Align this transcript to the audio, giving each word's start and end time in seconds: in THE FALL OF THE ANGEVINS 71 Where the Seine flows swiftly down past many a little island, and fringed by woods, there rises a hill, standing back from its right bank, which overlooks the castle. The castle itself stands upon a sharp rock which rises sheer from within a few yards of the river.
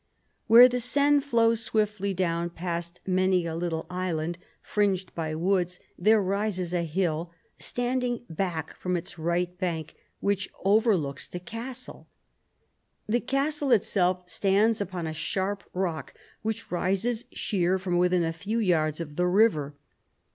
in 0.01 0.03
THE 0.03 0.57
FALL 0.57 0.57
OF 0.57 0.59
THE 0.59 0.63
ANGEVINS 0.63 0.83
71 0.85 1.09
Where 1.11 1.13
the 1.13 1.19
Seine 1.19 1.29
flows 1.29 1.63
swiftly 1.63 2.13
down 2.15 2.49
past 2.49 3.01
many 3.05 3.45
a 3.45 3.55
little 3.55 3.85
island, 3.87 4.35
and 4.39 4.45
fringed 4.63 5.13
by 5.13 5.35
woods, 5.35 5.79
there 5.95 6.19
rises 6.19 6.73
a 6.73 6.81
hill, 6.81 7.31
standing 7.59 8.25
back 8.27 8.75
from 8.77 8.97
its 8.97 9.19
right 9.19 9.55
bank, 9.59 9.93
which 10.19 10.49
overlooks 10.65 11.27
the 11.27 11.39
castle. 11.39 12.07
The 13.05 13.19
castle 13.21 13.71
itself 13.71 14.27
stands 14.27 14.81
upon 14.81 15.05
a 15.05 15.13
sharp 15.13 15.65
rock 15.71 16.15
which 16.41 16.71
rises 16.71 17.25
sheer 17.31 17.77
from 17.77 17.99
within 17.99 18.23
a 18.23 18.33
few 18.33 18.57
yards 18.57 18.99
of 18.99 19.17
the 19.17 19.27
river. 19.27 19.75